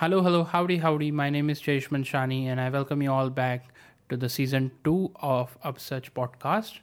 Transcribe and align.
Hello, 0.00 0.22
hello, 0.22 0.44
howdy, 0.44 0.78
howdy. 0.78 1.10
My 1.10 1.28
name 1.28 1.50
is 1.50 1.60
Jayesh 1.60 1.90
Manshani, 1.90 2.46
and 2.46 2.58
I 2.58 2.70
welcome 2.70 3.02
you 3.02 3.12
all 3.12 3.28
back 3.28 3.74
to 4.08 4.16
the 4.16 4.30
season 4.30 4.70
two 4.82 5.10
of 5.16 5.58
Upsurge 5.62 6.14
podcast. 6.14 6.78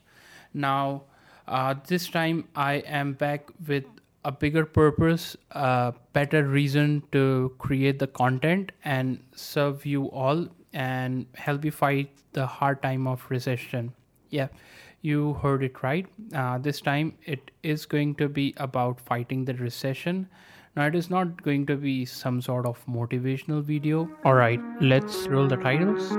Now, 0.54 1.02
uh, 1.48 1.74
this 1.88 2.06
time 2.06 2.46
I 2.54 2.74
am 2.98 3.14
back 3.14 3.50
with 3.66 3.86
a 4.24 4.30
bigger 4.30 4.64
purpose, 4.64 5.36
a 5.50 5.94
better 6.12 6.44
reason 6.44 7.02
to 7.10 7.52
create 7.58 7.98
the 7.98 8.06
content 8.06 8.70
and 8.84 9.18
serve 9.34 9.84
you 9.84 10.04
all 10.12 10.46
and 10.72 11.26
help 11.34 11.64
you 11.64 11.72
fight 11.72 12.12
the 12.34 12.46
hard 12.46 12.80
time 12.84 13.08
of 13.08 13.26
recession. 13.28 13.92
Yeah, 14.30 14.46
you 15.02 15.32
heard 15.42 15.64
it 15.64 15.82
right. 15.82 16.06
Uh, 16.32 16.58
this 16.58 16.80
time 16.80 17.14
it 17.24 17.50
is 17.64 17.84
going 17.84 18.14
to 18.14 18.28
be 18.28 18.54
about 18.58 19.00
fighting 19.00 19.44
the 19.44 19.54
recession 19.54 20.28
now, 20.76 20.86
it 20.86 20.94
is 20.94 21.10
not 21.10 21.42
going 21.42 21.66
to 21.66 21.76
be 21.76 22.04
some 22.04 22.40
sort 22.40 22.66
of 22.66 22.84
motivational 22.86 23.62
video. 23.62 24.08
Alright, 24.24 24.60
let's 24.80 25.26
roll 25.26 25.48
the 25.48 25.56
titles. 25.56 26.12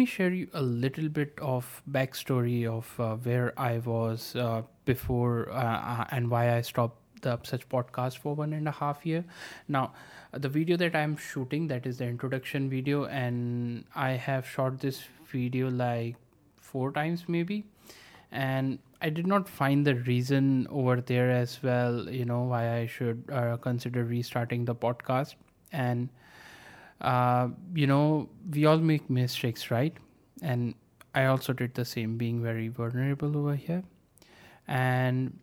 Me 0.00 0.06
share 0.06 0.32
you 0.32 0.48
a 0.54 0.62
little 0.62 1.08
bit 1.08 1.38
of 1.42 1.82
backstory 1.96 2.66
of 2.66 2.88
uh, 2.98 3.16
where 3.16 3.52
I 3.60 3.78
was 3.78 4.34
uh, 4.34 4.62
before 4.86 5.50
uh, 5.50 5.62
uh, 5.94 6.04
and 6.10 6.30
why 6.30 6.56
I 6.56 6.62
stopped 6.62 7.22
the 7.22 7.38
such 7.42 7.68
podcast 7.68 8.16
for 8.16 8.34
one 8.34 8.54
and 8.54 8.66
a 8.66 8.70
half 8.70 9.04
year. 9.04 9.24
Now, 9.68 9.92
the 10.32 10.48
video 10.48 10.78
that 10.78 10.96
I'm 10.96 11.16
shooting 11.18 11.66
that 11.72 11.86
is 11.86 11.98
the 11.98 12.06
introduction 12.06 12.70
video, 12.70 13.04
and 13.04 13.84
I 13.94 14.12
have 14.12 14.48
shot 14.48 14.80
this 14.80 15.02
video 15.32 15.68
like 15.70 16.16
four 16.70 16.92
times 16.92 17.24
maybe, 17.28 17.64
and 18.32 18.78
I 19.02 19.10
did 19.10 19.26
not 19.26 19.48
find 19.48 19.86
the 19.86 19.96
reason 19.96 20.66
over 20.70 21.00
there 21.12 21.30
as 21.30 21.62
well. 21.62 22.08
You 22.08 22.24
know 22.24 22.42
why 22.54 22.64
I 22.78 22.86
should 22.86 23.24
uh, 23.30 23.58
consider 23.58 24.04
restarting 24.04 24.64
the 24.64 24.74
podcast 24.74 25.34
and 25.72 26.08
uh, 27.00 27.48
you 27.74 27.86
know, 27.86 28.28
we 28.50 28.66
all 28.66 28.78
make 28.78 29.08
mistakes, 29.08 29.70
right? 29.70 29.96
And 30.42 30.74
I 31.14 31.26
also 31.26 31.52
did 31.52 31.74
the 31.74 31.84
same, 31.84 32.16
being 32.16 32.42
very 32.42 32.68
vulnerable 32.68 33.36
over 33.36 33.54
here. 33.54 33.82
And 34.68 35.38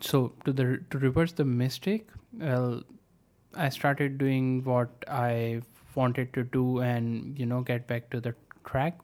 so 0.00 0.32
to 0.44 0.52
the 0.52 0.80
to 0.90 0.98
reverse 0.98 1.32
the 1.32 1.44
mistake, 1.44 2.08
well, 2.32 2.82
I 3.54 3.68
started 3.68 4.18
doing 4.18 4.64
what 4.64 4.90
I 5.08 5.62
wanted 5.94 6.32
to 6.34 6.42
do, 6.44 6.80
and 6.80 7.38
you 7.38 7.46
know, 7.46 7.60
get 7.60 7.86
back 7.86 8.10
to 8.10 8.20
the 8.20 8.34
track. 8.64 8.98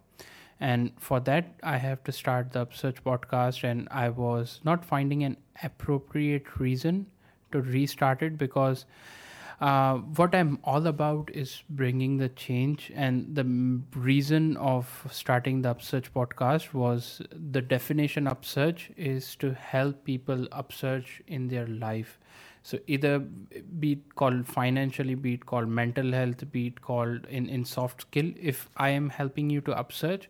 And 0.59 0.93
for 0.99 1.21
that, 1.21 1.55
I 1.63 1.79
have 1.79 2.05
to 2.05 2.13
start 2.13 2.53
the 2.53 2.61
Upsurge 2.61 3.03
podcast, 3.03 3.65
and 3.65 3.89
I 3.91 4.09
was 4.11 4.61
not 4.65 4.85
finding 4.85 5.25
an 5.25 5.37
appropriate 5.63 6.59
reason 6.59 7.07
to 7.53 7.63
restart 7.63 8.23
it 8.23 8.37
because 8.37 8.85
uh, 9.61 9.97
what 9.99 10.35
I'm 10.35 10.59
all 10.65 10.87
about 10.87 11.31
is 11.35 11.63
bringing 11.69 12.17
the 12.17 12.31
change, 12.31 12.91
and 12.95 13.35
the 13.35 13.45
reason 13.99 14.57
of 14.57 15.07
starting 15.11 15.63
the 15.63 15.71
Upsurge 15.71 16.13
podcast 16.15 16.73
was 16.73 17.21
the 17.33 17.61
definition 17.61 18.27
Upsurge 18.27 18.91
is 18.97 19.37
to 19.37 19.53
help 19.55 20.05
people 20.05 20.49
upsurge 20.53 21.23
in 21.27 21.49
their 21.49 21.67
life. 21.67 22.19
So 22.63 22.79
either 22.87 23.19
be 23.21 23.93
it 23.93 24.15
called 24.15 24.47
financially, 24.47 25.15
be 25.15 25.35
it 25.35 25.47
called 25.47 25.69
mental 25.69 26.13
health, 26.13 26.51
be 26.53 26.69
it 26.69 26.81
called 26.83 27.27
in 27.27 27.49
in 27.49 27.65
soft 27.65 28.03
skill. 28.03 28.33
If 28.41 28.69
I 28.77 28.91
am 28.91 29.11
helping 29.11 29.51
you 29.51 29.61
to 29.63 29.73
upsurge, 29.73 30.29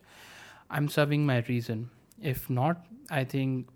I'm 0.70 0.88
serving 0.88 1.26
my 1.26 1.38
reason. 1.48 1.90
If 2.20 2.48
not, 2.50 2.86
I 3.10 3.24
think 3.24 3.68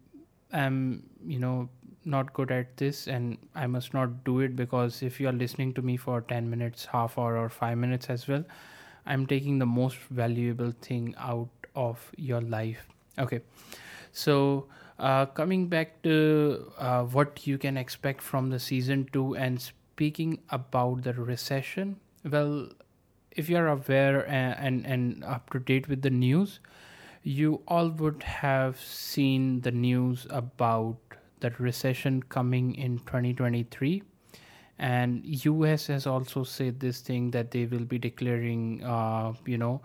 I'm 0.52 1.04
you 1.26 1.38
know 1.38 1.68
not 2.06 2.32
good 2.32 2.50
at 2.50 2.76
this 2.76 3.06
and 3.06 3.38
I 3.54 3.66
must 3.66 3.94
not 3.94 4.24
do 4.24 4.40
it 4.40 4.56
because 4.56 5.02
if 5.02 5.20
you 5.20 5.28
are 5.28 5.32
listening 5.32 5.72
to 5.74 5.82
me 5.82 5.96
for 5.96 6.20
10 6.20 6.48
minutes, 6.48 6.86
half 6.86 7.18
hour, 7.18 7.36
or 7.36 7.48
five 7.48 7.78
minutes 7.78 8.10
as 8.10 8.26
well, 8.28 8.44
I'm 9.06 9.26
taking 9.26 9.58
the 9.58 9.66
most 9.66 9.98
valuable 10.10 10.72
thing 10.80 11.14
out 11.18 11.48
of 11.74 12.10
your 12.16 12.40
life. 12.40 12.86
Okay, 13.18 13.40
so 14.12 14.66
uh, 14.98 15.26
coming 15.26 15.68
back 15.68 16.02
to 16.02 16.72
uh, 16.78 17.02
what 17.02 17.46
you 17.46 17.58
can 17.58 17.76
expect 17.76 18.22
from 18.22 18.50
the 18.50 18.58
season 18.58 19.08
two 19.12 19.34
and 19.36 19.60
speaking 19.60 20.40
about 20.50 21.02
the 21.02 21.12
recession, 21.12 21.96
well, 22.24 22.68
if 23.32 23.48
you're 23.48 23.68
aware 23.68 24.26
and, 24.28 24.56
and, 24.58 24.86
and 24.86 25.24
up 25.24 25.50
to 25.50 25.58
date 25.58 25.88
with 25.88 26.02
the 26.02 26.10
news, 26.10 26.60
you 27.22 27.62
all 27.66 27.88
would 27.88 28.22
have 28.22 28.78
seen 28.78 29.60
the 29.62 29.72
news 29.72 30.26
about 30.30 30.96
that 31.40 31.58
recession 31.60 32.22
coming 32.22 32.74
in 32.74 32.98
2023 33.00 34.02
and 34.78 35.24
us 35.24 35.86
has 35.86 36.06
also 36.06 36.42
said 36.42 36.80
this 36.80 37.00
thing 37.00 37.30
that 37.30 37.50
they 37.50 37.66
will 37.66 37.84
be 37.84 37.98
declaring 37.98 38.82
uh, 38.84 39.32
you 39.46 39.58
know 39.58 39.80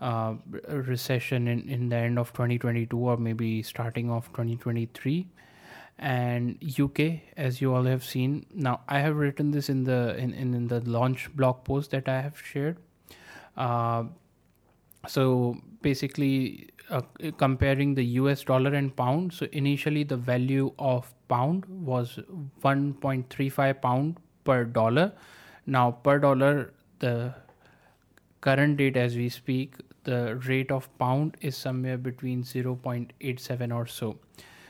uh, 0.00 0.34
recession 0.68 1.48
in, 1.48 1.68
in 1.68 1.88
the 1.88 1.96
end 1.96 2.18
of 2.18 2.32
2022 2.32 2.98
or 2.98 3.16
maybe 3.16 3.62
starting 3.62 4.10
of 4.10 4.26
2023 4.28 5.26
and 5.98 6.58
uk 6.78 7.00
as 7.38 7.62
you 7.62 7.74
all 7.74 7.84
have 7.84 8.04
seen 8.04 8.44
now 8.52 8.80
i 8.86 8.98
have 8.98 9.16
written 9.16 9.50
this 9.50 9.70
in 9.70 9.84
the 9.84 10.14
in, 10.18 10.34
in, 10.34 10.52
in 10.52 10.66
the 10.66 10.80
launch 10.80 11.34
blog 11.34 11.64
post 11.64 11.90
that 11.90 12.08
i 12.08 12.20
have 12.20 12.38
shared. 12.38 12.76
Uh, 13.56 14.04
so 15.06 15.56
basically 15.82 16.68
uh, 16.90 17.02
comparing 17.36 17.94
the 17.94 18.04
US 18.20 18.44
dollar 18.44 18.74
and 18.74 18.94
pound. 18.94 19.32
So 19.32 19.46
initially 19.52 20.04
the 20.04 20.16
value 20.16 20.72
of 20.78 21.12
pound 21.28 21.64
was 21.66 22.18
1.35 22.62 23.82
pound 23.82 24.16
per 24.44 24.64
dollar. 24.64 25.12
Now 25.66 25.90
per 25.90 26.18
dollar 26.18 26.72
the 26.98 27.34
current 28.40 28.76
date 28.76 28.96
as 28.96 29.16
we 29.16 29.28
speak 29.28 29.74
the 30.04 30.36
rate 30.46 30.70
of 30.70 30.88
pound 30.98 31.36
is 31.40 31.56
somewhere 31.56 31.98
between 31.98 32.42
0.87 32.44 33.74
or 33.74 33.86
so. 33.86 34.16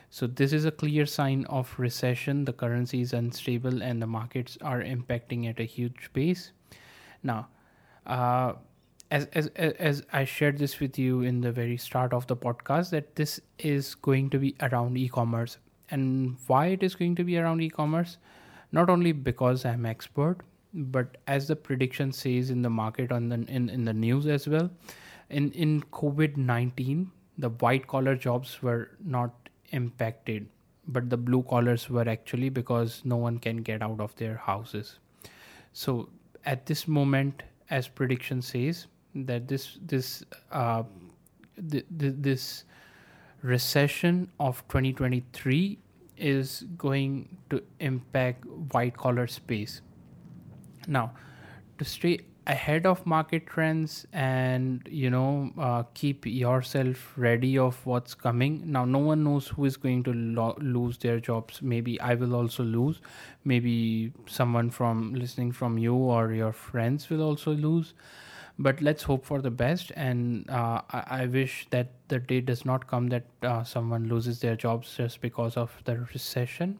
So 0.09 0.27
this 0.27 0.53
is 0.53 0.65
a 0.65 0.71
clear 0.71 1.05
sign 1.05 1.45
of 1.47 1.75
recession. 1.79 2.45
The 2.47 2.55
currency 2.55 3.03
is 3.03 3.13
unstable 3.13 3.83
and 3.83 4.01
the 4.01 4.07
markets 4.07 4.57
are 4.63 4.81
impacting 4.81 5.49
at 5.51 5.61
a 5.61 5.65
huge 5.65 6.11
pace. 6.15 6.53
Now, 7.23 7.49
uh, 8.07 8.55
as, 9.11 9.27
as 9.27 9.47
as 9.56 10.03
I 10.12 10.25
shared 10.25 10.59
this 10.59 10.81
with 10.81 10.99
you 10.99 11.21
in 11.22 11.41
the 11.41 11.53
very 11.53 11.77
start 11.77 12.12
of 12.12 12.27
the 12.27 12.37
podcast 12.37 12.91
that 12.91 13.15
this 13.17 13.41
is 13.59 13.94
going 13.94 14.31
to 14.31 14.39
be 14.39 14.55
around 14.61 14.99
e-commerce. 14.99 15.59
And 15.91 16.37
why 16.47 16.67
it 16.67 16.83
is 16.83 16.97
going 16.97 17.15
to 17.17 17.25
be 17.25 17.39
around 17.39 17.62
e-commerce? 17.62 18.19
Not 18.72 18.91
only 18.91 19.12
because 19.12 19.65
I'm 19.65 19.87
expert 19.87 20.39
but 20.77 21.17
as 21.27 21.49
the 21.49 21.56
prediction 21.56 22.12
says 22.12 22.50
in 22.50 22.62
the 22.62 22.71
market 22.71 23.11
on 23.11 23.28
the 23.28 23.37
in, 23.49 23.69
in 23.71 23.84
the 23.84 23.93
news 23.93 24.27
as 24.27 24.47
well 24.47 24.71
in 25.31 25.50
in 25.53 25.83
COVID-19 25.84 27.06
the 27.38 27.49
white 27.49 27.87
collar 27.87 28.15
jobs 28.15 28.62
were 28.62 28.91
not 29.05 29.49
impacted 29.71 30.47
but 30.88 31.09
the 31.11 31.17
blue 31.17 31.43
collars 31.43 31.88
were 31.88 32.09
actually 32.09 32.49
because 32.49 33.00
no 33.05 33.17
one 33.17 33.38
can 33.38 33.56
get 33.56 33.83
out 33.83 34.00
of 34.00 34.15
their 34.17 34.37
houses. 34.37 34.99
So 35.73 36.09
at 36.44 36.67
this 36.67 36.87
moment 36.87 37.43
as 37.71 37.88
prediction 37.88 38.43
says 38.43 38.87
that 39.25 39.49
this 39.49 39.78
this 39.87 40.25
uh, 40.53 40.82
th- 41.71 41.87
th- 41.99 42.15
this 42.19 42.65
recession 43.43 44.31
of 44.41 44.66
2023 44.69 45.78
is 46.16 46.65
going 46.77 47.28
to 47.50 47.62
impact 47.81 48.44
white 48.73 48.96
collar 48.96 49.26
space. 49.26 49.81
Now 50.87 51.12
to 51.79 51.85
stay 51.85 52.20
ahead 52.46 52.87
of 52.87 53.05
market 53.05 53.46
trends 53.46 54.06
and 54.12 54.87
you 54.91 55.11
know 55.11 55.50
uh, 55.58 55.82
keep 55.94 56.25
yourself 56.26 57.12
ready 57.17 57.58
of 57.58 57.85
what's 57.85 58.14
coming. 58.14 58.62
Now 58.70 58.85
no 58.85 58.99
one 58.99 59.25
knows 59.25 59.49
who 59.49 59.64
is 59.64 59.76
going 59.76 60.05
to 60.05 60.12
lo- 60.12 60.56
lose 60.61 60.99
their 60.99 61.19
jobs. 61.20 61.61
Maybe 61.62 62.00
i 62.00 62.14
will 62.14 62.35
also 62.35 62.62
lose. 62.62 63.00
Maybe 63.44 64.12
someone 64.26 64.70
from 64.70 65.14
listening 65.14 65.52
from 65.52 65.79
you 65.79 65.94
or 65.94 66.32
your 66.32 66.52
friends 66.52 67.11
will 67.11 67.23
also 67.23 67.52
lose 67.52 67.94
but 68.58 68.81
let's 68.81 69.03
hope 69.03 69.25
for 69.25 69.41
the 69.43 69.50
best. 69.50 69.93
And 69.97 70.49
uh, 70.50 70.82
I, 70.91 71.05
I, 71.11 71.26
wish 71.26 71.67
that 71.70 71.88
the 72.08 72.19
day 72.19 72.41
does 72.41 72.64
not 72.64 72.87
come 72.87 73.08
that 73.08 73.25
uh, 73.43 73.64
someone 73.64 74.08
loses 74.08 74.41
their 74.41 74.56
jobs 74.56 74.97
just 74.97 75.20
because 75.20 75.56
of 75.56 75.70
the 75.85 76.06
recession. 76.12 76.79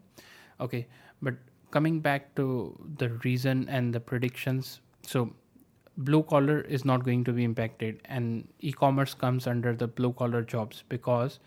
Okay 0.59 0.87
but 1.23 1.35
coming 1.71 2.01
back 2.01 2.35
to 2.37 2.47
the 2.99 3.11
reason 3.25 3.69
and 3.69 3.95
the 3.95 4.01
predictions. 4.01 4.81
So 5.03 5.33
blue 5.99 6.23
collar 6.23 6.61
is 6.61 6.85
not 6.85 7.05
going 7.05 7.25
to 7.25 7.33
be 7.33 7.45
impacted. 7.45 8.01
And 8.05 8.49
e-commerce 8.61 9.15
comes 9.15 9.47
under 9.47 9.75
the 9.75 9.87
blue 9.87 10.13
collar 10.13 10.43
jobs 10.43 10.85
because 10.89 11.41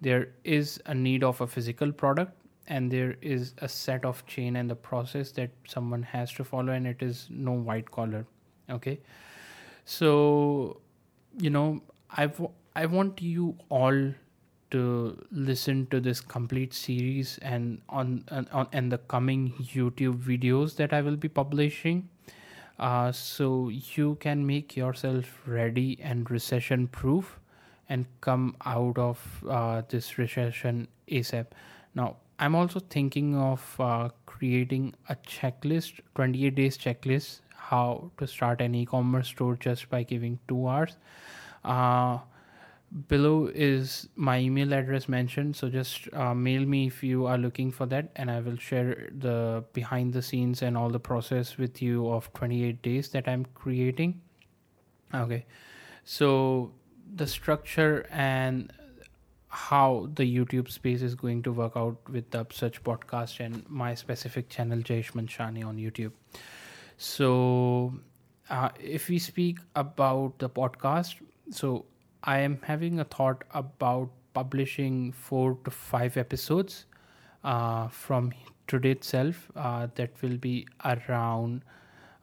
there 0.00 0.28
is 0.44 0.80
a 0.86 0.94
need 0.94 1.22
of 1.22 1.40
a 1.40 1.46
physical 1.46 1.92
product 1.92 2.32
and 2.68 2.90
there 2.90 3.16
is 3.20 3.54
a 3.58 3.68
set 3.68 4.04
of 4.04 4.24
chain 4.26 4.56
and 4.56 4.70
the 4.70 4.74
process 4.74 5.32
that 5.32 5.50
someone 5.66 6.02
has 6.02 6.32
to 6.32 6.44
follow 6.44 6.72
and 6.72 6.86
it 6.86 7.02
is 7.02 7.26
no 7.30 7.52
white 7.52 7.90
collar. 7.90 8.26
Okay 8.70 9.00
so 9.92 10.80
you 11.38 11.50
know 11.50 11.82
i 12.10 12.30
i 12.82 12.86
want 12.86 13.20
you 13.20 13.54
all 13.68 13.98
to 14.70 14.82
listen 15.30 15.86
to 15.94 16.00
this 16.00 16.20
complete 16.20 16.72
series 16.72 17.38
and 17.42 17.82
on, 17.88 18.24
on 18.52 18.66
and 18.72 18.90
the 18.90 18.98
coming 19.14 19.52
youtube 19.74 20.22
videos 20.30 20.76
that 20.76 20.92
i 20.92 21.02
will 21.02 21.16
be 21.16 21.28
publishing. 21.28 22.08
Uh, 22.78 23.12
so 23.12 23.68
you 23.68 24.16
can 24.20 24.44
make 24.46 24.74
yourself 24.76 25.26
ready 25.46 25.98
and 26.02 26.30
recession 26.30 26.88
proof 26.88 27.38
and 27.88 28.06
come 28.20 28.56
out 28.64 28.98
of 28.98 29.44
uh, 29.48 29.82
this 29.90 30.16
recession 30.18 30.88
asap 31.08 31.46
now 31.94 32.16
i'm 32.38 32.54
also 32.54 32.80
thinking 32.80 33.36
of 33.36 33.76
uh, 33.78 34.08
creating 34.26 34.94
a 35.10 35.16
checklist 35.16 36.00
28 36.14 36.54
days 36.54 36.78
checklist 36.78 37.40
how 37.70 38.10
to 38.18 38.26
start 38.26 38.60
an 38.60 38.74
e-commerce 38.74 39.28
store 39.28 39.56
just 39.56 39.88
by 39.88 40.02
giving 40.02 40.38
two 40.48 40.66
hours. 40.66 40.96
Uh, 41.64 42.18
below 43.08 43.50
is 43.54 44.08
my 44.16 44.38
email 44.38 44.74
address 44.74 45.08
mentioned 45.08 45.56
so 45.56 45.68
just 45.70 46.12
uh, 46.12 46.34
mail 46.34 46.66
me 46.66 46.86
if 46.86 47.02
you 47.02 47.24
are 47.24 47.38
looking 47.38 47.70
for 47.70 47.86
that 47.86 48.10
and 48.16 48.30
i 48.30 48.38
will 48.40 48.56
share 48.56 49.08
the 49.18 49.64
behind 49.72 50.12
the 50.12 50.20
scenes 50.20 50.60
and 50.60 50.76
all 50.76 50.90
the 50.90 51.00
process 51.00 51.56
with 51.56 51.80
you 51.80 52.10
of 52.10 52.30
28 52.34 52.82
days 52.82 53.08
that 53.08 53.26
i'm 53.28 53.46
creating. 53.54 54.20
Okay 55.14 55.46
so 56.04 56.72
the 57.14 57.26
structure 57.26 58.06
and 58.10 58.72
how 59.48 60.08
the 60.14 60.24
youtube 60.36 60.70
space 60.70 61.02
is 61.02 61.14
going 61.14 61.42
to 61.42 61.52
work 61.52 61.72
out 61.76 61.96
with 62.10 62.30
the 62.30 62.40
Upsurge 62.40 62.82
podcast 62.82 63.40
and 63.40 63.64
my 63.68 63.94
specific 63.94 64.48
channel 64.48 64.78
jayesh 64.78 65.12
manchani 65.12 65.64
on 65.64 65.76
youtube 65.76 66.12
so 67.06 67.92
uh, 68.50 68.68
if 68.80 69.08
we 69.08 69.18
speak 69.18 69.58
about 69.76 70.38
the 70.38 70.48
podcast 70.48 71.16
so 71.50 71.84
I 72.24 72.38
am 72.38 72.58
having 72.62 73.00
a 73.00 73.04
thought 73.04 73.42
about 73.52 74.10
publishing 74.34 75.12
four 75.12 75.58
to 75.64 75.70
five 75.70 76.16
episodes 76.16 76.86
uh, 77.44 77.88
from 77.88 78.32
today 78.68 78.92
itself 78.92 79.50
uh, 79.56 79.88
that 79.96 80.10
will 80.22 80.36
be 80.36 80.66
around 80.84 81.62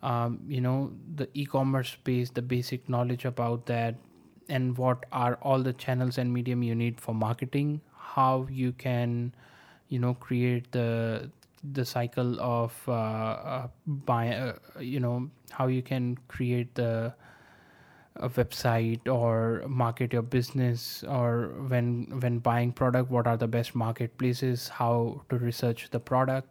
um, 0.02 0.40
you 0.48 0.62
know 0.62 0.92
the 1.16 1.28
e-commerce 1.34 1.90
space 1.92 2.30
the 2.30 2.42
basic 2.42 2.88
knowledge 2.88 3.26
about 3.26 3.66
that 3.66 3.96
and 4.48 4.78
what 4.78 5.06
are 5.12 5.36
all 5.42 5.62
the 5.62 5.74
channels 5.74 6.18
and 6.18 6.34
medium 6.34 6.64
you 6.64 6.74
need 6.76 7.00
for 7.02 7.14
marketing 7.14 7.82
how 7.98 8.48
you 8.50 8.72
can 8.74 9.34
you 9.90 10.00
know 10.00 10.14
create 10.14 10.72
the 10.72 11.30
the 11.64 11.86
cycle 11.86 12.40
of 12.40 12.74
uh, 12.88 12.92
uh 12.92 13.68
buy 13.86 14.30
uh, 14.30 14.54
you 14.80 15.00
know 15.00 15.30
how 15.52 15.68
you 15.68 15.82
can 15.82 16.18
create 16.28 16.74
the 16.76 17.14
a 18.16 18.30
website 18.30 19.08
or 19.08 19.64
market 19.68 20.12
your 20.12 20.22
business 20.22 21.04
or 21.08 21.54
when 21.68 22.20
when 22.20 22.40
buying 22.40 22.72
product 22.72 23.10
what 23.10 23.28
are 23.28 23.38
the 23.38 23.48
best 23.48 23.76
marketplaces 23.76 24.68
how 24.68 25.22
to 25.30 25.38
research 25.38 25.90
the 25.92 26.00
product 26.00 26.50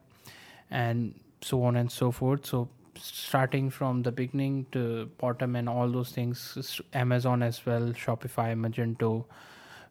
and 0.71 1.15
so 1.41 1.63
on 1.63 1.77
and 1.77 1.91
so 1.91 2.11
forth. 2.11 2.47
So 2.47 2.69
starting 2.95 3.71
from 3.71 4.03
the 4.03 4.11
beginning 4.11 4.67
to 4.73 5.09
bottom 5.19 5.55
and 5.55 5.69
all 5.69 5.89
those 5.89 6.11
things 6.11 6.81
amazon 6.93 7.45
as 7.45 7.65
well 7.65 7.93
shopify 7.93 8.49
magento 8.59 9.25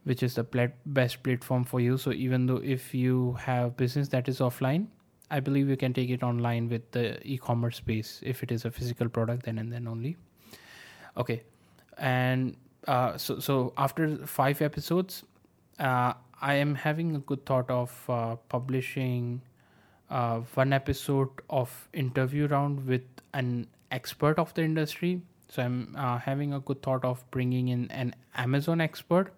which 0.03 0.21
is 0.23 0.35
the 0.35 0.71
best 0.85 1.23
platform 1.23 1.63
for 1.63 1.79
you. 1.79 1.97
So 1.97 2.11
even 2.11 2.47
though 2.47 2.61
if 2.63 2.93
you 2.93 3.33
have 3.39 3.77
business 3.77 4.09
that 4.09 4.27
is 4.27 4.39
offline 4.39 4.87
i 5.31 5.39
believe 5.39 5.69
you 5.69 5.77
can 5.77 5.93
take 5.93 6.09
it 6.09 6.23
online 6.23 6.69
with 6.69 6.91
the 6.91 7.05
e-commerce 7.27 7.77
space. 7.77 8.21
If 8.23 8.43
it 8.43 8.51
is 8.51 8.65
a 8.65 8.71
physical 8.71 9.09
product 9.09 9.45
then 9.45 9.57
and 9.57 9.71
then 9.71 9.87
only. 9.87 10.17
Okay. 11.17 11.43
And 11.97 12.55
uh, 12.87 13.17
so 13.17 13.39
so 13.39 13.73
after 13.77 14.25
five 14.25 14.61
episodes 14.61 15.23
uh, 15.79 16.13
i 16.41 16.53
am 16.53 16.75
having 16.75 17.15
a 17.15 17.19
good 17.19 17.45
thought 17.45 17.69
of 17.69 18.09
uh, 18.09 18.35
publishing 18.49 19.41
uh, 20.09 20.39
one 20.53 20.71
episode 20.71 21.29
of 21.49 21.89
interview 21.93 22.47
round 22.47 22.85
with 22.87 23.03
an 23.33 23.67
expert 23.91 24.39
of 24.39 24.53
the 24.53 24.63
industry. 24.63 25.21
So 25.49 25.63
i'm 25.63 25.95
uh, 25.97 26.17
having 26.17 26.53
a 26.53 26.59
good 26.59 26.81
thought 26.81 27.03
of 27.03 27.29
bringing 27.31 27.69
in 27.69 27.89
an 27.91 28.15
amazon 28.35 28.79
expert 28.81 29.33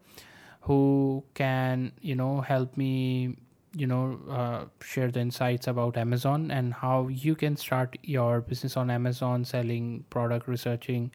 who 0.61 1.23
can 1.33 1.91
you 2.01 2.15
know 2.15 2.41
help 2.41 2.75
me 2.77 3.35
you 3.75 3.85
know 3.85 4.19
uh, 4.29 4.65
share 4.81 5.11
the 5.11 5.19
insights 5.19 5.67
about 5.67 5.97
amazon 5.97 6.49
and 6.51 6.73
how 6.73 7.07
you 7.07 7.35
can 7.35 7.55
start 7.55 7.97
your 8.03 8.41
business 8.41 8.75
on 8.75 8.89
amazon 8.89 9.45
selling 9.45 10.03
product 10.09 10.47
researching 10.47 11.11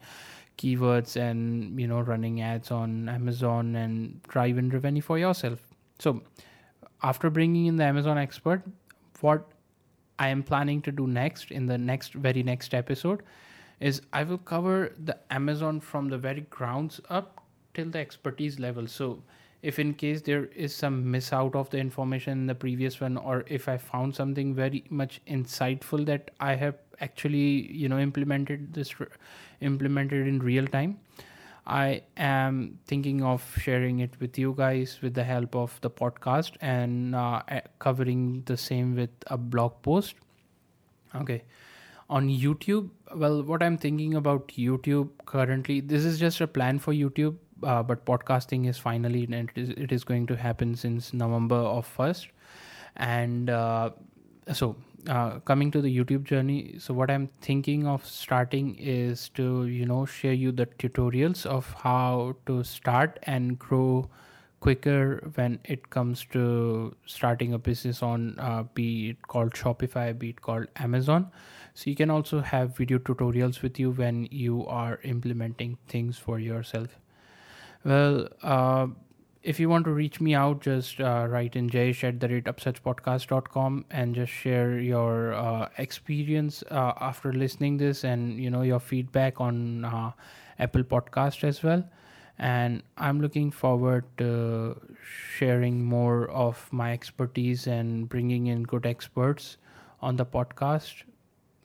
keywords 0.57 1.17
and 1.17 1.79
you 1.79 1.87
know 1.87 1.99
running 1.99 2.41
ads 2.41 2.71
on 2.71 3.09
amazon 3.09 3.75
and 3.75 4.21
drive 4.23 4.57
in 4.57 4.69
revenue 4.69 5.01
for 5.01 5.19
yourself. 5.19 5.59
So 5.99 6.21
after 7.03 7.29
bringing 7.29 7.65
in 7.65 7.75
the 7.75 7.83
amazon 7.83 8.17
expert 8.17 8.63
what 9.19 9.47
i 10.17 10.29
am 10.29 10.41
planning 10.41 10.81
to 10.81 10.91
do 10.91 11.07
next 11.07 11.51
in 11.51 11.65
the 11.65 11.77
next 11.77 12.13
very 12.13 12.41
next 12.41 12.73
episode 12.73 13.21
is 13.81 14.01
i 14.13 14.23
will 14.23 14.37
cover 14.37 14.93
the 15.03 15.17
amazon 15.29 15.79
from 15.81 16.07
the 16.09 16.17
very 16.17 16.41
grounds 16.49 17.01
up 17.09 17.45
till 17.75 17.89
the 17.89 17.99
expertise 17.99 18.57
level. 18.59 18.87
So 18.87 19.21
if 19.71 19.79
in 19.79 19.93
case 20.01 20.21
there 20.21 20.45
is 20.63 20.75
some 20.75 20.97
miss 21.11 21.31
out 21.33 21.55
of 21.59 21.69
the 21.71 21.77
information 21.83 22.41
in 22.41 22.45
the 22.45 22.55
previous 22.63 22.99
one 23.03 23.17
or 23.17 23.43
if 23.57 23.67
i 23.73 23.77
found 23.85 24.15
something 24.15 24.53
very 24.59 24.83
much 25.01 25.19
insightful 25.37 26.05
that 26.09 26.29
i 26.39 26.53
have 26.63 26.75
actually 27.07 27.47
you 27.83 27.89
know 27.93 27.99
implemented 27.99 28.67
this 28.73 28.93
implemented 29.71 30.27
in 30.33 30.37
real 30.49 30.67
time 30.75 30.93
i 31.77 32.01
am 32.27 32.59
thinking 32.85 33.23
of 33.31 33.47
sharing 33.63 34.05
it 34.07 34.19
with 34.19 34.37
you 34.43 34.53
guys 34.59 34.99
with 35.01 35.15
the 35.15 35.23
help 35.23 35.55
of 35.55 35.79
the 35.81 35.89
podcast 35.89 36.61
and 36.61 37.15
uh, 37.15 37.41
covering 37.79 38.43
the 38.45 38.55
same 38.55 38.95
with 38.95 39.09
a 39.27 39.37
blog 39.37 39.81
post. 39.81 40.15
Okay. 41.15 41.43
On 42.07 42.27
youtube 42.29 42.89
well 43.15 43.41
what 43.43 43.63
i'm 43.63 43.77
thinking 43.77 44.13
about 44.15 44.49
youtube 44.49 45.09
currently 45.25 45.79
this 45.79 46.05
is 46.05 46.19
just 46.19 46.41
a 46.41 46.47
plan 46.47 46.77
for 46.77 46.93
youtube 46.93 47.35
uh, 47.63 47.83
but 47.83 48.05
podcasting 48.05 48.67
is 48.67 48.77
finally 48.77 49.23
and 49.23 49.49
it 49.55 49.57
is, 49.57 49.69
it 49.69 49.91
is 49.91 50.03
going 50.03 50.27
to 50.27 50.35
happen 50.35 50.75
since 50.75 51.13
november 51.13 51.55
of 51.55 51.85
first. 51.85 52.27
And 52.97 53.49
uh, 53.49 53.91
so 54.53 54.75
uh, 55.07 55.39
coming 55.39 55.71
to 55.71 55.81
the 55.81 55.97
youtube 55.97 56.23
journey 56.23 56.75
so 56.79 56.93
what 56.93 57.11
i'm 57.11 57.27
thinking 57.41 57.85
of 57.85 58.05
starting 58.05 58.75
is 58.79 59.29
to 59.29 59.65
you 59.67 59.85
know 59.85 60.05
share 60.05 60.33
you 60.33 60.51
the 60.51 60.65
tutorials 60.65 61.45
of 61.45 61.71
how 61.73 62.35
to 62.45 62.63
start 62.63 63.19
and 63.23 63.59
grow 63.59 64.09
quicker 64.59 65.29
when 65.35 65.59
it 65.63 65.89
comes 65.91 66.25
to 66.31 66.95
starting 67.05 67.53
a 67.53 67.57
business 67.57 68.01
on 68.01 68.35
uh, 68.39 68.63
be 68.73 69.09
it 69.09 69.27
called 69.27 69.53
shopify 69.53 70.17
be 70.17 70.29
it 70.29 70.41
called 70.41 70.67
amazon. 70.77 71.29
So 71.75 71.89
you 71.89 71.95
can 71.95 72.09
also 72.09 72.39
have 72.39 72.75
video 72.75 72.97
tutorials 72.97 73.61
with 73.61 73.77
you 73.77 73.91
when 73.91 74.27
you 74.31 74.65
are 74.65 74.99
implementing 75.03 75.77
things 75.87 76.17
for 76.17 76.39
yourself 76.39 76.97
well 77.85 78.27
uh, 78.41 78.87
if 79.45 79.59
you 79.59 79.69
want 79.69 79.85
to 79.85 79.91
reach 79.91 80.19
me 80.19 80.33
out, 80.33 80.61
just 80.61 80.99
uh, 80.99 81.27
write 81.29 81.55
in 81.55 81.69
jayesh 81.69 82.03
at 82.03 82.19
the 82.19 82.27
rate 82.27 82.45
upsurgepodcast.com 82.45 83.85
and 83.91 84.15
just 84.15 84.31
share 84.31 84.79
your 84.79 85.35
uh, 85.35 85.69
experience 85.77 86.63
uh, 86.71 86.93
after 86.99 87.31
listening 87.31 87.77
this 87.77 88.03
and 88.03 88.39
you 88.39 88.49
know 88.49 88.63
your 88.63 88.79
feedback 88.79 89.39
on 89.39 89.85
uh, 89.85 90.11
Apple 90.57 90.83
Podcast 90.83 91.43
as 91.43 91.61
well. 91.61 91.83
And 92.39 92.81
I'm 92.97 93.21
looking 93.21 93.51
forward 93.51 94.05
to 94.17 94.81
sharing 95.37 95.85
more 95.85 96.27
of 96.29 96.67
my 96.71 96.91
expertise 96.91 97.67
and 97.67 98.09
bringing 98.09 98.47
in 98.47 98.63
good 98.63 98.87
experts 98.87 99.57
on 100.01 100.15
the 100.15 100.25
podcast. 100.25 101.03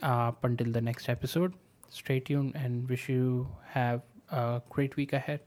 Uh, 0.03 0.29
up 0.29 0.45
until 0.45 0.71
the 0.73 0.81
next 0.81 1.09
episode, 1.11 1.55
stay 1.91 2.21
tuned 2.21 2.55
and 2.57 2.89
wish 2.89 3.09
you 3.09 3.49
have 3.69 4.01
a 4.31 4.63
great 4.71 4.97
week 4.97 5.13
ahead. 5.13 5.41